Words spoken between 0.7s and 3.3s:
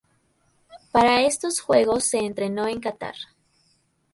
Para estos juegos se entrenó en Catar.